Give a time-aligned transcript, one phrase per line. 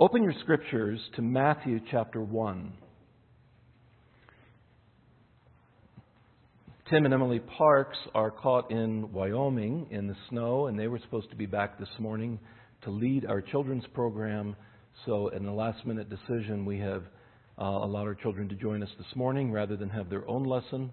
[0.00, 2.72] Open your scriptures to Matthew chapter 1.
[6.88, 11.30] Tim and Emily Parks are caught in Wyoming in the snow, and they were supposed
[11.30, 12.38] to be back this morning
[12.84, 14.54] to lead our children's program.
[15.04, 17.02] So, in a last minute decision, we have
[17.60, 20.92] uh, allowed our children to join us this morning rather than have their own lesson.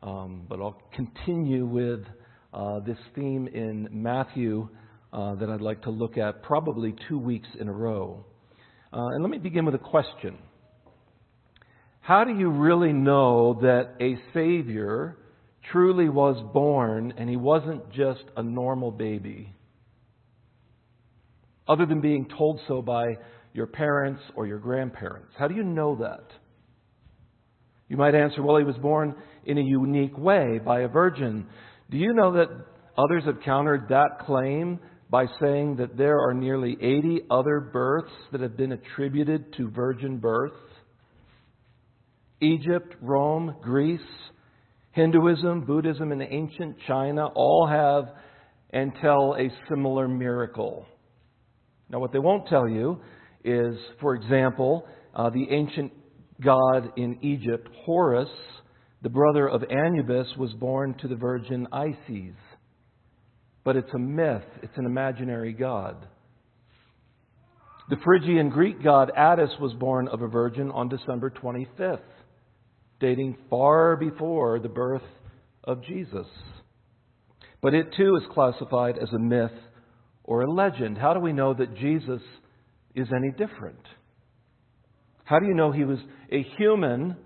[0.00, 2.04] Um, but I'll continue with
[2.52, 4.68] uh, this theme in Matthew
[5.12, 8.24] uh, that I'd like to look at probably two weeks in a row.
[8.94, 10.38] Uh, and let me begin with a question.
[12.00, 15.16] How do you really know that a Savior
[15.72, 19.52] truly was born and he wasn't just a normal baby.
[21.66, 23.16] Other than being told so by
[23.52, 25.32] your parents or your grandparents.
[25.38, 26.24] How do you know that?
[27.88, 29.14] You might answer, well, he was born
[29.46, 31.46] in a unique way by a virgin.
[31.90, 32.48] Do you know that
[32.98, 34.80] others have countered that claim
[35.14, 40.18] by saying that there are nearly 80 other births that have been attributed to virgin
[40.18, 40.50] birth?
[42.40, 44.00] Egypt, Rome, Greece,
[44.90, 48.06] Hinduism, Buddhism, and ancient China all have
[48.70, 50.84] and tell a similar miracle.
[51.88, 53.00] Now, what they won't tell you
[53.44, 54.84] is, for example,
[55.14, 55.92] uh, the ancient
[56.44, 58.30] god in Egypt, Horus,
[59.02, 62.34] the brother of Anubis, was born to the virgin Isis.
[63.64, 66.06] But it's a myth, it's an imaginary god.
[67.90, 72.00] The Phrygian Greek god Attis was born of a virgin on December 25th
[73.00, 75.02] dating far before the birth
[75.64, 76.26] of Jesus.
[77.60, 79.52] But it too is classified as a myth
[80.22, 80.96] or a legend.
[80.96, 82.22] How do we know that Jesus
[82.94, 83.80] is any different?
[85.24, 85.98] How do you know he was
[86.30, 87.16] a human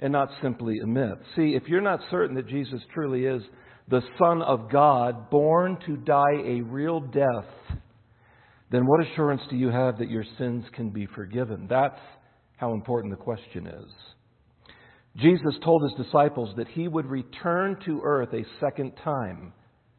[0.00, 1.18] and not simply a myth?
[1.34, 3.42] See, if you're not certain that Jesus truly is
[3.88, 7.78] the Son of God, born to die a real death,
[8.70, 11.66] then what assurance do you have that your sins can be forgiven?
[11.68, 12.00] That's
[12.56, 13.92] how important the question is.
[15.16, 19.52] Jesus told his disciples that he would return to earth a second time.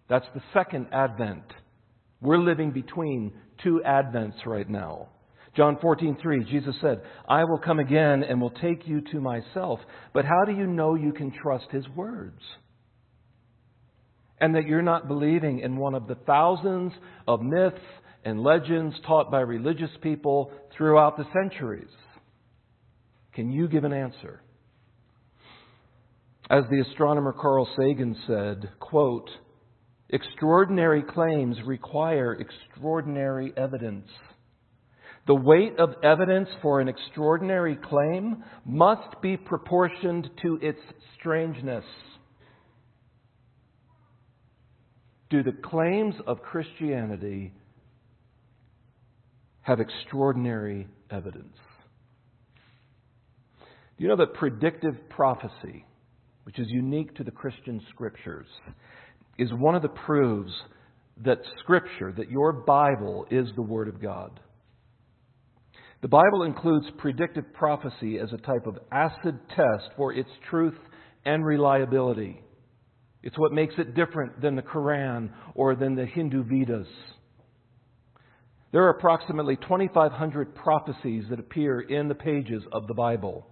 [0.09, 1.45] That's the second advent.
[2.21, 5.09] We're living between two advents right now.
[5.55, 9.79] John 14:3 Jesus said, "I will come again and will take you to myself."
[10.13, 12.41] But how do you know you can trust his words?
[14.39, 16.93] And that you're not believing in one of the thousands
[17.27, 17.77] of myths
[18.23, 21.89] and legends taught by religious people throughout the centuries?
[23.33, 24.41] Can you give an answer?
[26.49, 29.29] As the astronomer Carl Sagan said, quote,
[30.09, 34.07] extraordinary claims require extraordinary evidence.
[35.27, 40.79] The weight of evidence for an extraordinary claim must be proportioned to its
[41.19, 41.83] strangeness.
[45.29, 47.51] Do the claims of Christianity
[49.61, 51.57] have extraordinary evidence?
[53.97, 55.85] Do you know that predictive prophecy
[56.47, 58.47] which is unique to the Christian scriptures,
[59.37, 60.53] is one of the proofs
[61.25, 64.39] that Scripture, that your Bible, is the Word of God.
[66.01, 70.77] The Bible includes predictive prophecy as a type of acid test for its truth
[71.25, 72.39] and reliability.
[73.27, 76.87] It's what makes it different than the Quran or than the Hindu Vedas.
[78.71, 83.45] There are approximately 2,500 prophecies that appear in the pages of the Bible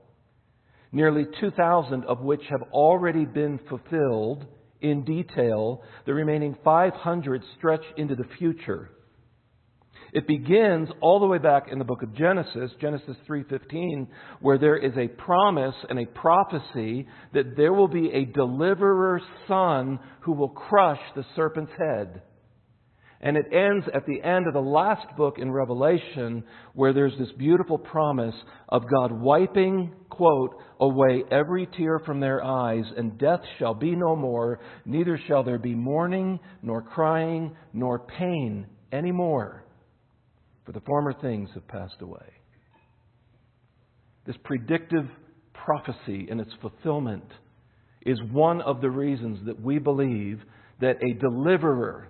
[0.93, 4.45] nearly 2,000 of which have already been fulfilled
[4.79, 5.83] in detail.
[6.05, 8.91] The remaining 500 stretch into the future.
[10.15, 14.07] It begins all the way back in the book of Genesis, Genesis 3:15,
[14.39, 19.99] where there is a promise and a prophecy that there will be a deliverer son
[20.21, 22.21] who will crush the serpent's head.
[23.19, 26.45] And it ends at the end of the last book in Revelation
[26.75, 28.35] where there's this beautiful promise
[28.69, 34.15] of God wiping, quote, away every tear from their eyes, and death shall be no
[34.15, 39.64] more, neither shall there be mourning, nor crying, nor pain any more,
[40.65, 42.25] for the former things have passed away.
[44.25, 45.07] This predictive
[45.53, 47.31] prophecy and its fulfillment
[48.05, 50.41] is one of the reasons that we believe
[50.81, 52.09] that a deliverer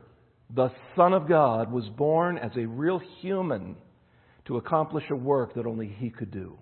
[0.53, 3.75] the Son of God was born as a real human
[4.45, 6.57] to accomplish a work that only he could do.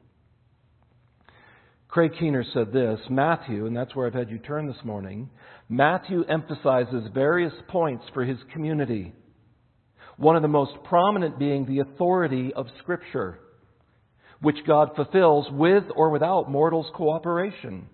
[1.90, 5.30] Craig Keener said this Matthew, and that's where I've had you turn this morning,
[5.70, 9.14] Matthew emphasizes various points for his community.
[10.18, 13.40] One of the most prominent being the authority of Scripture,
[14.42, 17.88] which God fulfills with or without mortals' cooperation.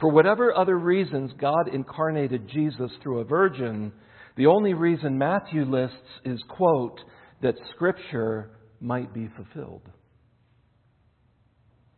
[0.00, 3.92] For whatever other reasons God incarnated Jesus through a virgin,
[4.36, 7.00] the only reason Matthew lists is, quote,
[7.42, 9.82] that Scripture might be fulfilled.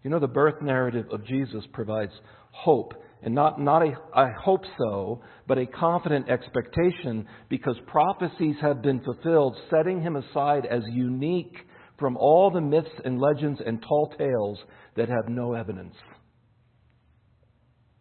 [0.02, 2.12] You know, the birth narrative of Jesus provides
[2.52, 8.82] hope, and not, not a I hope so, but a confident expectation because prophecies have
[8.82, 11.56] been fulfilled, setting him aside as unique
[11.98, 14.58] from all the myths and legends and tall tales
[14.96, 15.94] that have no evidence.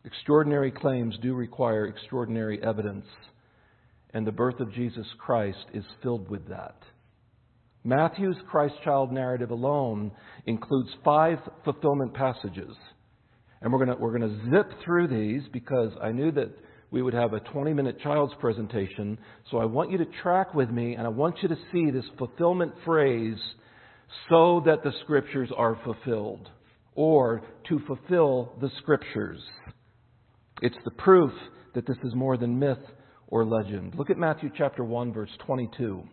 [0.03, 3.05] Extraordinary claims do require extraordinary evidence,
[4.13, 6.75] and the birth of Jesus Christ is filled with that.
[7.83, 10.11] Matthew's Christ child narrative alone
[10.45, 12.75] includes five fulfillment passages.
[13.65, 16.51] And we're going we're gonna zip through these because I knew that
[16.91, 19.17] we would have a 20 minute child's presentation.
[19.49, 22.05] So I want you to track with me and I want you to see this
[22.19, 23.39] fulfillment phrase
[24.29, 26.47] so that the scriptures are fulfilled
[26.93, 29.41] or to fulfill the scriptures.
[30.61, 31.31] It's the proof
[31.73, 32.77] that this is more than myth
[33.29, 33.95] or legend.
[33.97, 36.03] Look at Matthew chapter 1 verse 22.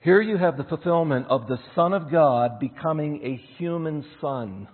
[0.00, 4.66] Here you have the fulfillment of the Son of God becoming a human son.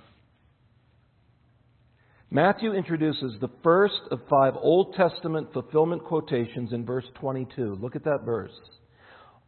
[2.31, 7.79] Matthew introduces the first of five Old Testament fulfillment quotations in verse 22.
[7.81, 8.53] Look at that verse.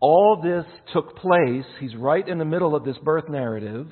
[0.01, 3.89] All this took place, he's right in the middle of this birth narrative,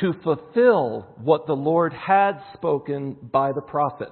[0.00, 4.08] to fulfill what the Lord had spoken by the prophet.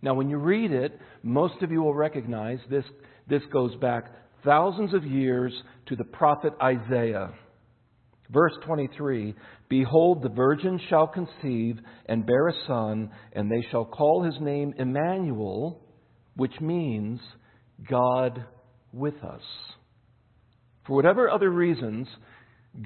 [0.00, 2.84] Now, when you read it, most of you will recognize this,
[3.28, 4.04] this goes back
[4.44, 5.52] thousands of years
[5.86, 7.32] to the prophet Isaiah.
[8.30, 9.34] Verse 23
[9.68, 14.74] Behold, the virgin shall conceive and bear a son, and they shall call his name
[14.78, 15.80] Emmanuel,
[16.36, 17.20] which means
[17.88, 18.44] God
[18.92, 19.42] with us.
[20.86, 22.06] For whatever other reasons,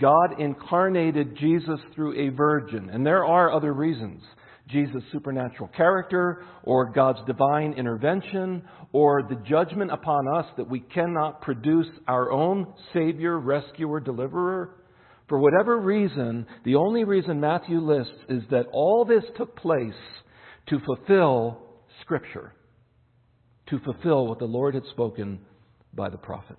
[0.01, 2.91] God incarnated Jesus through a virgin.
[2.91, 4.23] And there are other reasons.
[4.69, 8.63] Jesus' supernatural character, or God's divine intervention,
[8.93, 14.77] or the judgment upon us that we cannot produce our own Savior, rescuer, deliverer.
[15.31, 19.95] For whatever reason, the only reason Matthew lists is that all this took place
[20.69, 21.63] to fulfill
[22.01, 22.53] Scripture,
[23.69, 25.39] to fulfill what the Lord had spoken
[25.95, 26.57] by the prophet.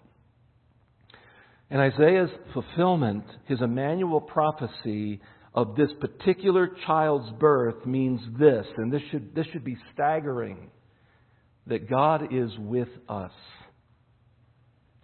[1.69, 5.19] And Isaiah's fulfillment, his Emmanuel prophecy
[5.53, 10.69] of this particular child's birth means this, and this should, this should be staggering
[11.67, 13.33] that God is with us.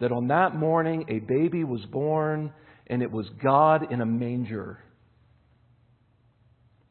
[0.00, 2.54] That on that morning a baby was born
[2.88, 4.78] and it was God in a manger.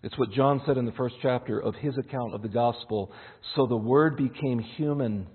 [0.04, 3.12] It's what John said in the first chapter of his account of the gospel.
[3.56, 5.28] So the Word became human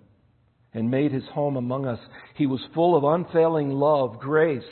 [0.72, 1.98] and made his home among us.
[2.36, 4.62] He was full of unfailing love, grace,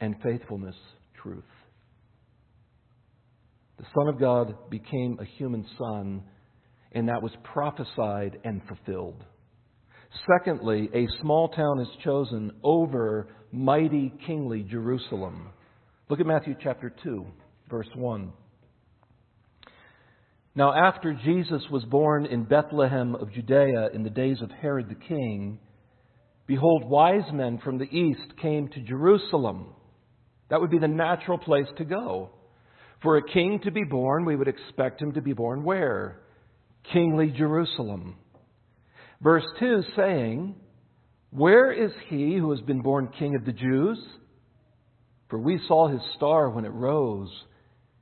[0.00, 0.74] and faithfulness,
[1.22, 1.44] truth.
[3.78, 6.22] The Son of God became a human son,
[6.92, 9.22] and that was prophesied and fulfilled.
[10.26, 15.48] Secondly, a small town is chosen over mighty kingly Jerusalem.
[16.08, 17.26] Look at Matthew chapter 2,
[17.68, 18.32] verse 1.
[20.54, 24.94] Now, after Jesus was born in Bethlehem of Judea in the days of Herod the
[24.94, 25.58] king,
[26.46, 29.74] behold, wise men from the east came to Jerusalem.
[30.50, 32.30] That would be the natural place to go.
[33.02, 36.20] For a king to be born, we would expect him to be born where?
[36.92, 38.16] Kingly Jerusalem.
[39.24, 40.54] Verse 2 saying,
[41.30, 43.98] Where is he who has been born king of the Jews?
[45.30, 47.30] For we saw his star when it rose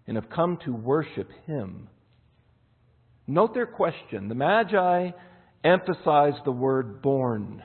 [0.09, 1.89] and have come to worship him.
[3.29, 4.29] Note their question.
[4.29, 5.13] The Magi
[5.63, 7.63] emphasized the word born.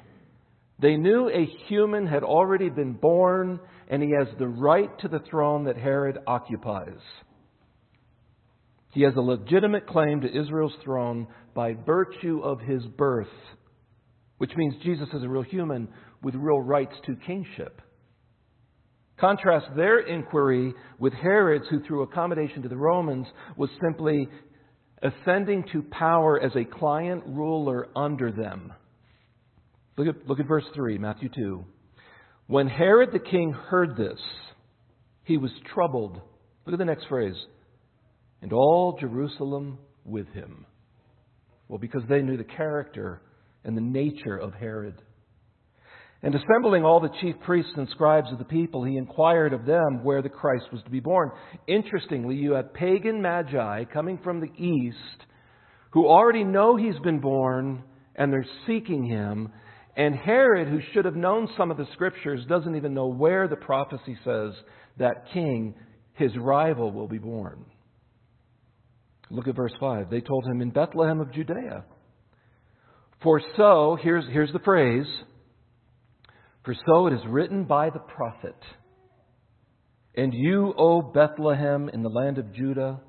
[0.78, 3.60] They knew a human had already been born
[3.90, 7.00] and he has the right to the throne that Herod occupies.
[8.98, 13.27] He has a legitimate claim to Israel's throne by virtue of his birth,
[14.39, 15.88] which means Jesus is a real human
[16.24, 17.80] with real rights to kingship.
[19.20, 24.27] Contrast their inquiry with Herod's, who, through accommodation to the Romans, was simply
[25.04, 28.74] ascending to power as a client ruler under them.
[29.96, 31.63] Look at, look at verse 3, Matthew 2.
[32.48, 34.20] When Herod the king heard this,
[35.24, 36.20] he was troubled.
[36.66, 37.36] Look at the next phrase.
[38.41, 40.65] And all Jerusalem with him.
[41.67, 43.22] Well, because they knew the character
[43.63, 45.01] and the nature of Herod.
[46.24, 50.03] And assembling all the chief priests and scribes of the people, he inquired of them
[50.03, 51.32] where the Christ was to be born.
[51.67, 54.98] Interestingly, you have pagan magi coming from the east
[55.91, 57.84] who already know he's been born
[58.15, 59.51] and they're seeking him.
[59.96, 63.56] And Herod, who should have known some of the scriptures, doesn't even know where the
[63.56, 64.53] prophecy says
[64.98, 65.75] that king,
[66.13, 67.65] his rival, will be born.
[69.30, 70.10] Look at verse 5.
[70.10, 71.84] They told him in Bethlehem of Judea.
[73.24, 75.08] For so, here's, here's the phrase
[76.64, 78.56] For so it is written by the prophet.
[80.16, 83.02] And you, O Bethlehem, in the land of Judah,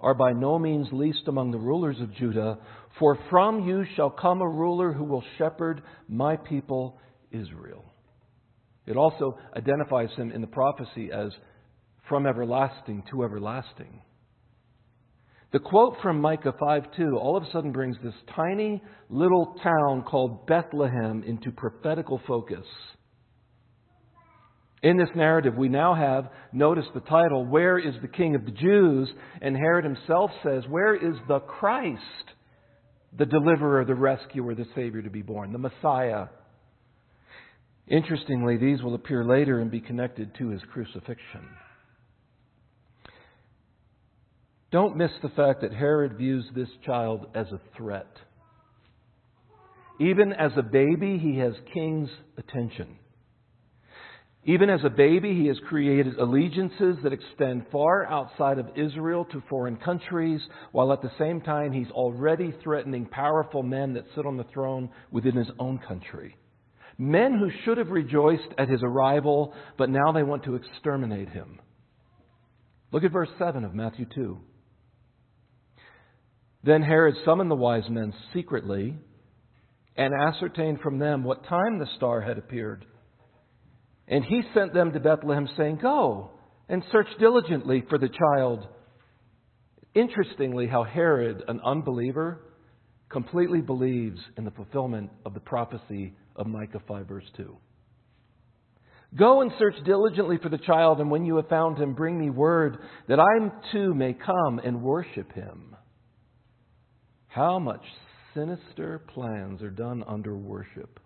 [0.00, 2.58] are by no means least among the rulers of Judah,
[2.98, 6.98] for from you shall come a ruler who will shepherd my people
[7.30, 7.84] Israel.
[8.86, 11.30] It also identifies him in the prophecy as
[12.08, 14.00] from everlasting to everlasting.
[15.50, 20.46] The quote from Micah 5:2 all of a sudden brings this tiny little town called
[20.46, 22.66] Bethlehem into prophetical focus.
[24.82, 28.52] In this narrative, we now have, notice the title, Where is the King of the
[28.52, 29.10] Jews?
[29.40, 32.02] And Herod himself says, Where is the Christ,
[33.16, 36.26] the deliverer, the rescuer, the Savior to be born, the Messiah?
[37.88, 41.48] Interestingly, these will appear later and be connected to his crucifixion.
[44.70, 48.10] Don't miss the fact that Herod views this child as a threat.
[49.98, 52.98] Even as a baby, he has king's attention.
[54.44, 59.42] Even as a baby, he has created allegiances that extend far outside of Israel to
[59.48, 60.40] foreign countries,
[60.72, 64.90] while at the same time he's already threatening powerful men that sit on the throne
[65.10, 66.36] within his own country.
[66.98, 71.58] Men who should have rejoiced at his arrival, but now they want to exterminate him.
[72.92, 74.38] Look at verse 7 of Matthew 2.
[76.64, 78.96] Then Herod summoned the wise men secretly
[79.96, 82.84] and ascertained from them what time the star had appeared.
[84.06, 86.30] And he sent them to Bethlehem, saying, Go
[86.68, 88.66] and search diligently for the child.
[89.94, 92.40] Interestingly, how Herod, an unbeliever,
[93.08, 97.56] completely believes in the fulfillment of the prophecy of Micah 5, verse 2.
[99.16, 102.28] Go and search diligently for the child, and when you have found him, bring me
[102.28, 105.74] word that I too may come and worship him.
[107.38, 107.84] How much
[108.34, 110.98] sinister plans are done under worship?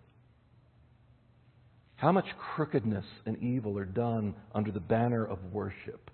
[1.95, 2.25] How much
[2.55, 6.09] crookedness and evil are done under the banner of worship?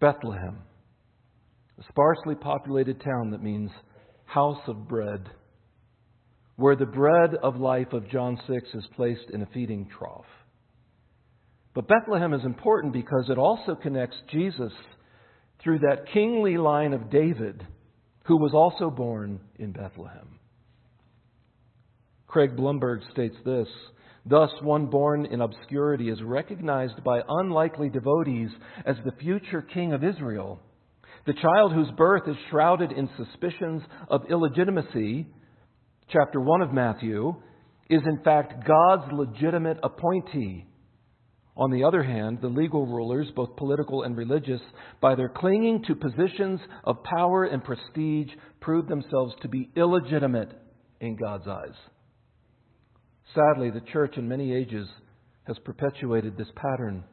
[0.00, 0.58] Bethlehem,
[1.78, 3.70] a sparsely populated town that means
[4.24, 5.30] house of bread,
[6.56, 10.26] where the bread of life of John 6 is placed in a feeding trough.
[11.74, 14.72] But Bethlehem is important because it also connects Jesus
[15.62, 17.66] through that kingly line of David,
[18.24, 20.38] who was also born in Bethlehem.
[22.26, 23.68] Craig Blomberg states this
[24.28, 28.50] Thus, one born in obscurity is recognized by unlikely devotees
[28.84, 30.60] as the future king of Israel.
[31.26, 35.26] The child whose birth is shrouded in suspicions of illegitimacy,
[36.12, 37.34] chapter 1 of Matthew,
[37.88, 40.66] is in fact God's legitimate appointee
[41.56, 44.60] on the other hand, the legal rulers, both political and religious,
[45.00, 48.28] by their clinging to positions of power and prestige,
[48.60, 50.50] prove themselves to be illegitimate
[51.00, 51.74] in God's eyes.
[53.34, 54.86] Sadly, the church in many ages
[55.44, 57.04] has perpetuated this pattern.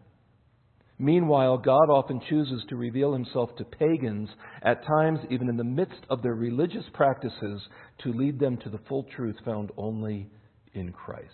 [1.00, 4.30] Meanwhile, God often chooses to reveal himself to pagans,
[4.62, 7.62] at times even in the midst of their religious practices,
[8.04, 10.30] to lead them to the full truth found only
[10.74, 11.30] in Christ.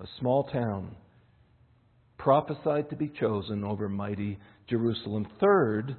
[0.00, 0.96] A small town
[2.22, 4.38] prophesied to be chosen over mighty
[4.68, 5.26] Jerusalem.
[5.40, 5.96] Third,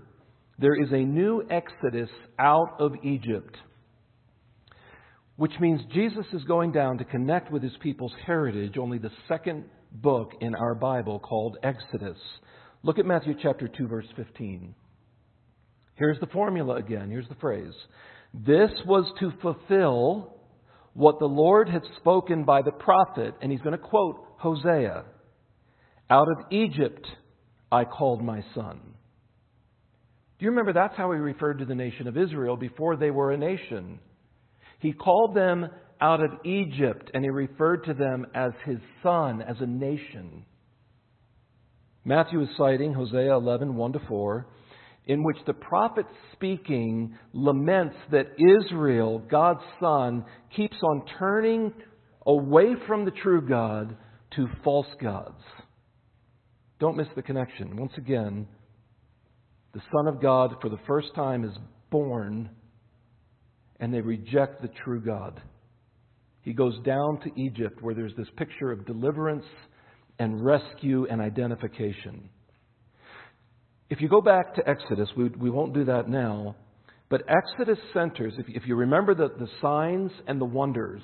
[0.57, 3.57] there is a new exodus out of Egypt,
[5.35, 9.65] which means Jesus is going down to connect with his people's heritage, only the second
[9.91, 12.17] book in our Bible called Exodus.
[12.83, 14.73] Look at Matthew chapter 2 verse 15.
[15.95, 17.09] Here's the formula again.
[17.09, 17.73] Here's the phrase.
[18.33, 20.37] This was to fulfill
[20.93, 25.03] what the Lord had spoken by the prophet, and he's going to quote Hosea.
[26.13, 27.07] Out of Egypt
[27.71, 28.79] I called my son.
[30.37, 33.31] Do you remember that's how he referred to the nation of Israel before they were
[33.31, 33.97] a nation?
[34.77, 35.67] He called them
[35.99, 40.45] out of Egypt and he referred to them as his son, as a nation.
[42.05, 44.45] Matthew is citing Hosea 11, 1 to 4,
[45.07, 51.73] in which the prophet speaking laments that Israel, God's son, keeps on turning
[52.27, 53.97] away from the true God
[54.35, 55.41] to false gods.
[56.79, 57.77] Don't miss the connection.
[57.77, 58.47] Once again,
[59.73, 61.57] the Son of God, for the first time, is
[61.89, 62.49] born,
[63.79, 65.41] and they reject the true God.
[66.41, 69.45] He goes down to Egypt, where there's this picture of deliverance
[70.19, 72.29] and rescue and identification.
[73.89, 76.55] If you go back to Exodus, we, we won't do that now,
[77.09, 81.03] but Exodus centers, if, if you remember the, the signs and the wonders,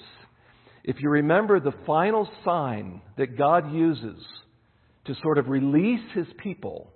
[0.83, 4.23] if you remember the final sign that God uses
[5.09, 6.93] to sort of release his people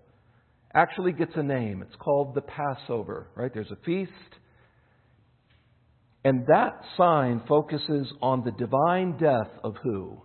[0.76, 1.82] actually gets a name.
[1.82, 3.52] It's called the Passover, right?
[3.52, 4.12] There's a feast.
[6.24, 10.22] And that sign focuses on the divine death of who?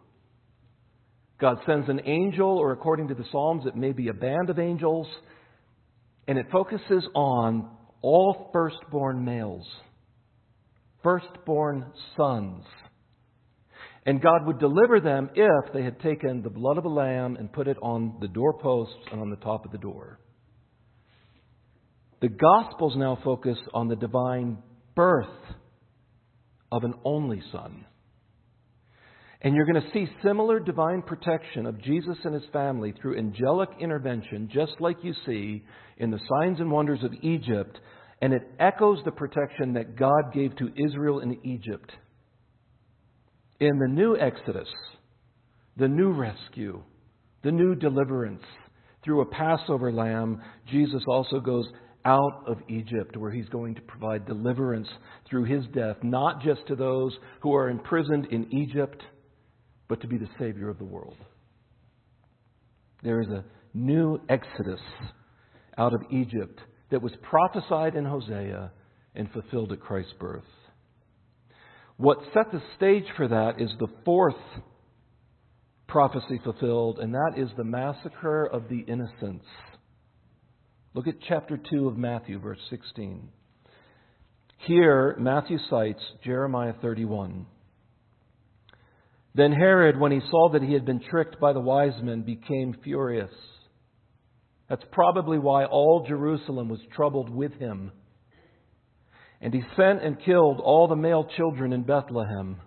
[1.40, 4.58] God sends an angel, or according to the Psalms, it may be a band of
[4.58, 5.06] angels,
[6.26, 7.70] and it focuses on
[8.02, 9.66] all firstborn males,
[11.02, 12.64] firstborn sons.
[14.08, 17.52] And God would deliver them if they had taken the blood of a lamb and
[17.52, 20.18] put it on the doorposts and on the top of the door.
[22.22, 24.62] The Gospels now focus on the divine
[24.94, 25.26] birth
[26.72, 27.84] of an only son.
[29.42, 33.68] And you're going to see similar divine protection of Jesus and his family through angelic
[33.78, 35.66] intervention, just like you see
[35.98, 37.78] in the signs and wonders of Egypt.
[38.22, 41.92] And it echoes the protection that God gave to Israel in Egypt.
[43.60, 44.68] In the new Exodus,
[45.76, 46.82] the new rescue,
[47.42, 48.42] the new deliverance,
[49.04, 51.66] through a Passover lamb, Jesus also goes
[52.04, 54.88] out of Egypt, where he's going to provide deliverance
[55.28, 59.02] through his death, not just to those who are imprisoned in Egypt,
[59.88, 61.16] but to be the Savior of the world.
[63.02, 64.80] There is a new exodus
[65.76, 66.60] out of Egypt
[66.90, 68.70] that was prophesied in Hosea
[69.14, 70.42] and fulfilled at Christ's birth.
[71.98, 74.36] What set the stage for that is the fourth
[75.88, 79.44] prophecy fulfilled, and that is the massacre of the innocents.
[80.94, 83.28] Look at chapter 2 of Matthew, verse 16.
[84.58, 87.46] Here, Matthew cites Jeremiah 31.
[89.34, 92.76] Then Herod, when he saw that he had been tricked by the wise men, became
[92.84, 93.30] furious.
[94.68, 97.90] That's probably why all Jerusalem was troubled with him.
[99.40, 102.60] And he sent and killed all the male children in Bethlehem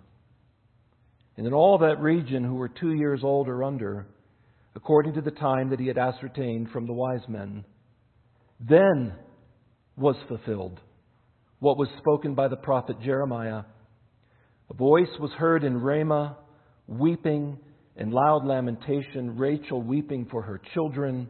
[1.36, 4.06] and in all that region who were two years old or under,
[4.74, 7.64] according to the time that he had ascertained from the wise men.
[8.60, 9.14] Then
[9.96, 10.80] was fulfilled
[11.58, 13.62] what was spoken by the prophet Jeremiah.
[14.70, 16.36] A voice was heard in Ramah,
[16.88, 17.58] weeping
[17.96, 21.28] and loud lamentation, Rachel weeping for her children.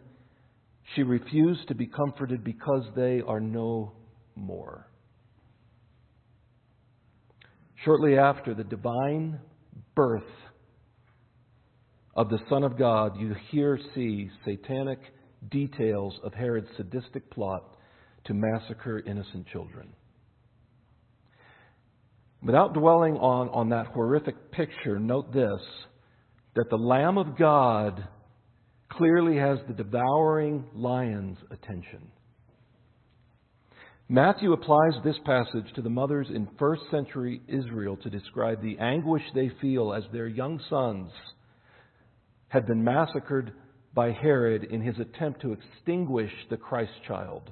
[0.95, 3.93] She refused to be comforted because they are no
[4.37, 4.87] more.
[7.85, 9.41] Shortly after the divine
[9.95, 10.23] birth
[12.15, 15.01] of the Son of God, you here see satanic
[15.51, 17.77] details of Herod's sadistic plot
[18.27, 19.95] to massacre innocent children.
[22.43, 25.61] Without dwelling on, on that horrific picture, note this
[26.55, 28.07] that the Lamb of God
[28.91, 32.13] clearly has the devouring lion's attention.
[34.13, 39.23] Matthew applies this passage to the mothers in first century Israel to describe the anguish
[39.35, 41.11] they feel as their young sons
[42.49, 43.55] had been massacred
[43.95, 47.51] by Herod in his attempt to extinguish the Christ child.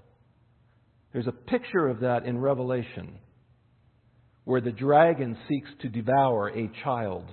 [1.14, 3.20] There's a picture of that in Revelation
[4.44, 7.24] where the dragon seeks to devour a child.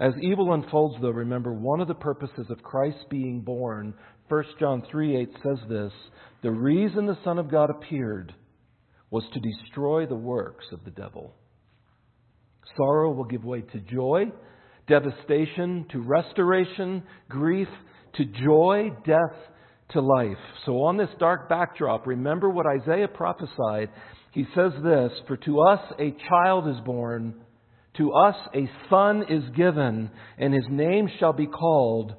[0.00, 3.94] As evil unfolds, though, remember one of the purposes of Christ being born,
[4.28, 5.92] 1 John 3 8 says this
[6.42, 8.34] the reason the Son of God appeared
[9.10, 11.34] was to destroy the works of the devil.
[12.76, 14.32] Sorrow will give way to joy
[14.90, 17.68] devastation to restoration, grief
[18.14, 19.36] to joy, death
[19.90, 20.36] to life.
[20.66, 23.90] So, on this dark backdrop, remember what Isaiah prophesied.
[24.32, 27.34] He says this For to us a child is born,
[27.96, 32.14] to us a son is given, and his name shall be called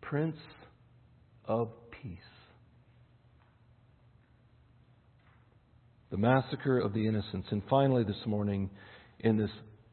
[0.00, 0.36] Prince
[1.46, 1.68] of
[2.02, 2.18] Peace.
[6.10, 7.48] The massacre of the innocents.
[7.50, 8.70] And finally, this morning,
[9.20, 9.50] in this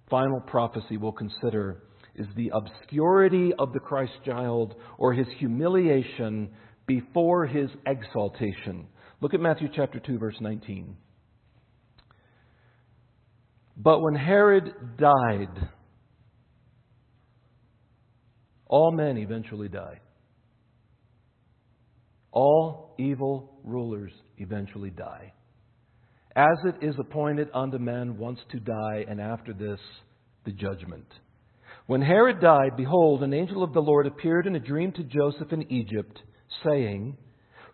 [0.09, 1.83] final prophecy we'll consider
[2.15, 6.49] is the obscurity of the Christ child or his humiliation
[6.85, 8.87] before his exaltation.
[9.21, 10.97] Look at Matthew chapter 2 verse 19.
[13.77, 15.69] But when Herod died,
[18.67, 19.99] all men eventually die.
[22.31, 25.33] All evil rulers eventually die
[26.35, 29.79] as it is appointed unto men once to die, and after this,
[30.45, 31.07] the judgment.
[31.87, 35.51] When Herod died, behold, an angel of the Lord appeared in a dream to Joseph
[35.51, 36.21] in Egypt,
[36.63, 37.17] saying,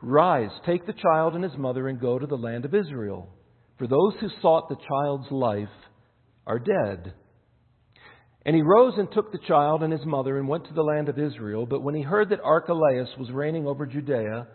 [0.01, 3.29] Rise, take the child and his mother, and go to the land of Israel.
[3.77, 5.69] For those who sought the child's life
[6.47, 7.13] are dead.
[8.43, 11.09] And he rose and took the child and his mother and went to the land
[11.09, 11.67] of Israel.
[11.67, 14.47] But when he heard that Archelaus was reigning over Judea,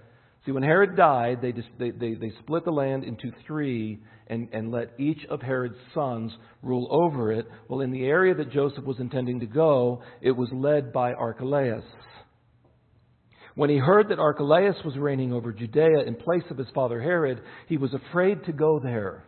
[0.45, 4.73] See, when Herod died, they, they, they, they split the land into three and, and
[4.73, 7.47] let each of Herod's sons rule over it.
[7.69, 11.85] Well, in the area that Joseph was intending to go, it was led by Archelaus.
[13.55, 17.41] When he heard that Archelaus was reigning over Judea in place of his father Herod,
[17.69, 19.25] he was afraid to go there.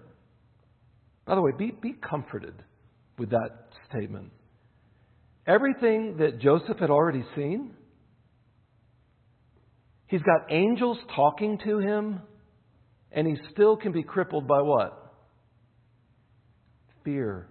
[1.27, 2.55] By the way, be, be comforted
[3.19, 4.31] with that statement.
[5.47, 7.75] Everything that Joseph had already seen,
[10.07, 12.21] he's got angels talking to him,
[13.13, 15.15] and he still can be crippled by what?
[17.05, 17.49] Fear.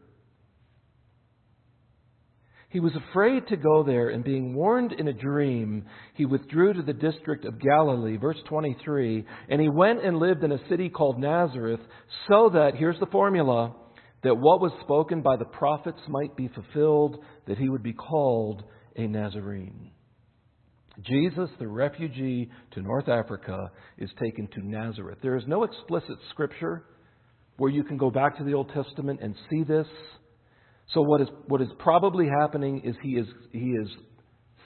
[2.73, 6.81] He was afraid to go there, and being warned in a dream, he withdrew to
[6.81, 11.19] the district of Galilee, verse 23, and he went and lived in a city called
[11.19, 11.81] Nazareth,
[12.27, 13.75] so that, here's the formula,
[14.23, 18.63] that what was spoken by the prophets might be fulfilled, that he would be called
[18.95, 19.91] a Nazarene.
[21.03, 25.19] Jesus, the refugee to North Africa, is taken to Nazareth.
[25.21, 26.85] There is no explicit scripture
[27.57, 29.87] where you can go back to the Old Testament and see this.
[30.93, 33.87] So what is what is probably happening is he is he is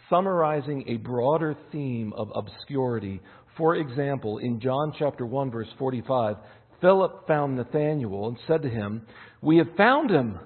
[0.10, 3.22] summarizing a broader theme of obscurity.
[3.56, 6.36] For example, in John chapter 1 verse 45,
[6.82, 9.08] Philip found Nathanael and said to him,
[9.42, 10.40] "We have found him,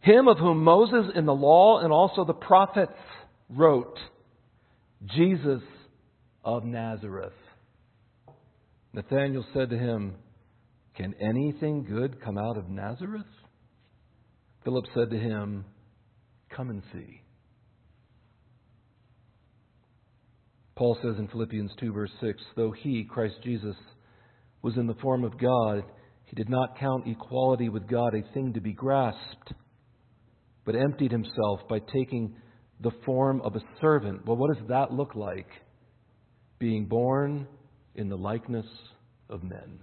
[0.00, 2.98] him of whom Moses in the law and also the prophets
[3.50, 3.98] wrote,
[5.04, 5.62] Jesus
[6.44, 7.32] of Nazareth."
[8.94, 10.16] Nathanael said to him,
[10.96, 13.26] "Can anything good come out of Nazareth?"
[14.64, 15.64] Philip said to him,
[16.54, 17.22] Come and see.
[20.76, 23.76] Paul says in Philippians 2, verse 6 Though he, Christ Jesus,
[24.62, 25.84] was in the form of God,
[26.24, 29.52] he did not count equality with God a thing to be grasped,
[30.64, 32.34] but emptied himself by taking
[32.80, 34.26] the form of a servant.
[34.26, 35.48] Well, what does that look like?
[36.58, 37.46] Being born
[37.94, 38.66] in the likeness
[39.28, 39.80] of men.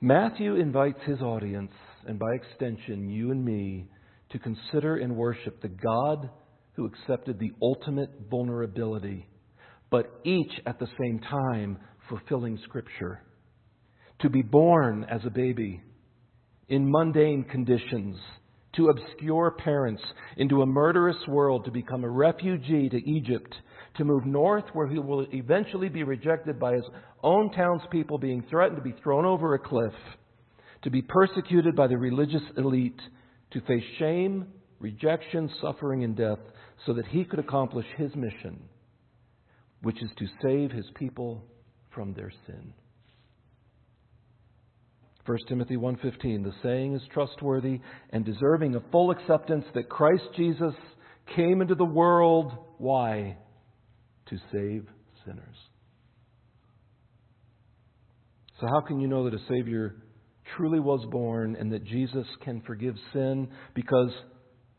[0.00, 1.72] Matthew invites his audience,
[2.06, 3.88] and by extension, you and me,
[4.30, 6.30] to consider and worship the God
[6.74, 9.26] who accepted the ultimate vulnerability,
[9.90, 13.22] but each at the same time fulfilling Scripture.
[14.20, 15.82] To be born as a baby
[16.68, 18.16] in mundane conditions,
[18.76, 20.02] to obscure parents,
[20.38, 23.54] into a murderous world, to become a refugee to Egypt,
[23.98, 26.84] to move north where he will eventually be rejected by his
[27.22, 29.92] own townspeople, being threatened to be thrown over a cliff,
[30.82, 33.00] to be persecuted by the religious elite,
[33.52, 34.46] to face shame,
[34.80, 36.38] rejection, suffering, and death,
[36.86, 38.60] so that he could accomplish his mission,
[39.82, 41.44] which is to save his people
[41.94, 42.72] from their sin.
[45.24, 50.74] 1 Timothy 1:15 The saying is trustworthy and deserving of full acceptance that Christ Jesus
[51.36, 53.36] came into the world why
[54.26, 54.88] to save
[55.24, 55.56] sinners.
[58.60, 59.94] So how can you know that a savior
[60.56, 64.10] truly was born and that Jesus can forgive sin because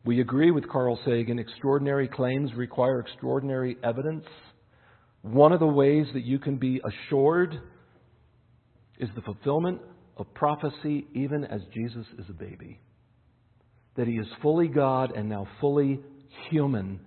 [0.04, 4.24] we agree with Carl Sagan extraordinary claims require extraordinary evidence.
[5.22, 7.58] One of the ways that you can be assured
[8.98, 9.80] is the fulfillment
[10.16, 12.80] of prophecy even as Jesus is a baby.
[13.96, 16.00] That he is fully God and now fully
[16.50, 17.00] human,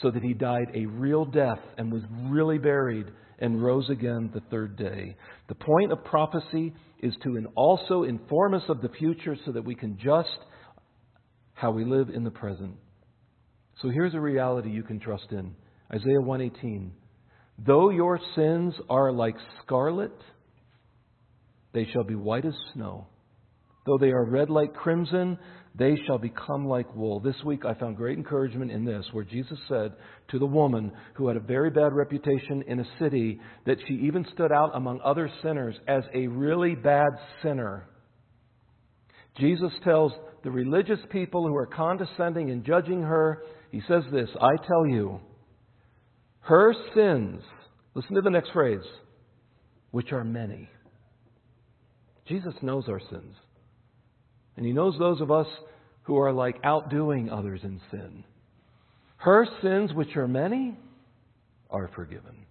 [0.00, 3.06] so that he died a real death and was really buried
[3.38, 5.16] and rose again the third day.
[5.48, 9.74] The point of prophecy is to also inform us of the future so that we
[9.74, 10.28] can just
[11.54, 12.74] how we live in the present.
[13.82, 15.54] So here's a reality you can trust in.
[15.92, 16.92] Isaiah 118.
[17.66, 20.12] Though your sins are like scarlet,
[21.72, 23.06] they shall be white as snow.
[23.86, 25.38] Though they are red like crimson,
[25.78, 27.20] they shall become like wool.
[27.20, 29.92] This week I found great encouragement in this, where Jesus said
[30.30, 34.26] to the woman who had a very bad reputation in a city that she even
[34.34, 37.10] stood out among other sinners as a really bad
[37.42, 37.88] sinner.
[39.38, 40.12] Jesus tells
[40.42, 45.20] the religious people who are condescending and judging her, he says this I tell you,
[46.40, 47.40] her sins,
[47.94, 48.84] listen to the next phrase,
[49.92, 50.68] which are many.
[52.26, 53.34] Jesus knows our sins.
[54.58, 55.46] And He knows those of us
[56.02, 58.24] who are like outdoing others in sin.
[59.18, 60.76] Her sins, which are many,
[61.70, 62.44] are forgiven.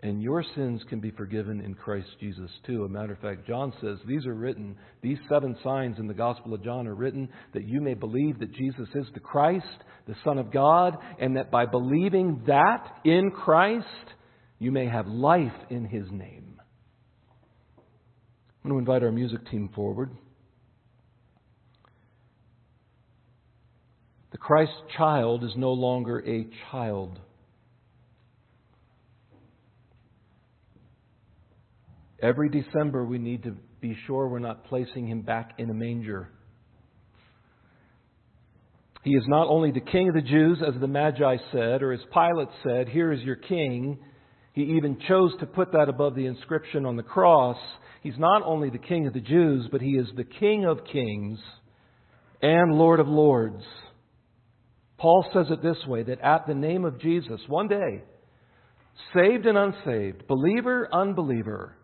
[0.00, 2.84] And your sins can be forgiven in Christ Jesus too.
[2.84, 6.52] A matter of fact, John says these are written, these seven signs in the Gospel
[6.52, 9.64] of John are written that you may believe that Jesus is the Christ,
[10.06, 13.86] the Son of God, and that by believing that in Christ,
[14.58, 16.60] you may have life in His name.
[18.62, 20.10] I'm going to invite our music team forward.
[24.44, 27.18] The Christ child is no longer a child.
[32.20, 36.28] Every December, we need to be sure we're not placing him back in a manger.
[39.02, 42.00] He is not only the king of the Jews, as the Magi said, or as
[42.12, 43.98] Pilate said, Here is your king.
[44.52, 47.58] He even chose to put that above the inscription on the cross.
[48.02, 51.38] He's not only the King of the Jews, but He is the King of kings
[52.42, 53.64] and Lord of lords.
[54.98, 58.02] Paul says it this way that at the name of Jesus, one day,
[59.14, 61.76] saved and unsaved, believer, unbeliever,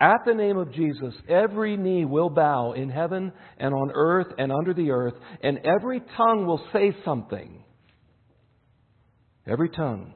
[0.00, 4.50] at the name of Jesus, every knee will bow in heaven and on earth and
[4.50, 7.62] under the earth, and every tongue will say something.
[9.46, 10.14] Every tongue.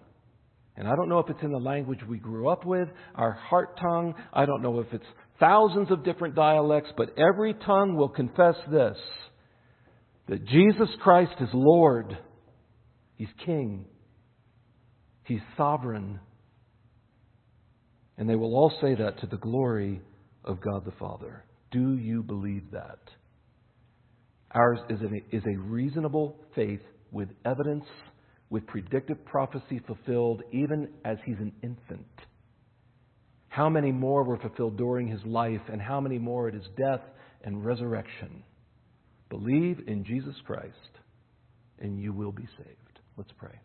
[0.77, 3.79] And I don't know if it's in the language we grew up with, our heart
[3.81, 4.14] tongue.
[4.33, 5.07] I don't know if it's
[5.40, 8.96] thousands of different dialects, but every tongue will confess this
[10.29, 12.18] that Jesus Christ is Lord.
[13.16, 13.87] He's King.
[15.24, 16.20] He's sovereign.
[18.16, 20.00] And they will all say that to the glory
[20.44, 21.44] of God the Father.
[21.70, 23.00] Do you believe that?
[24.52, 27.85] Ours is a, is a reasonable faith with evidence,
[28.48, 32.07] with predictive prophecy fulfilled, even as he's an infant.
[33.48, 37.00] How many more were fulfilled during his life, and how many more at his death
[37.42, 38.42] and resurrection?
[39.31, 41.00] Believe in Jesus Christ,
[41.81, 42.86] and you will be saved.
[43.16, 43.59] Let's pray.